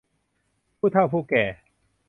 [0.77, 1.43] ผู้เฒ่าผู้แก่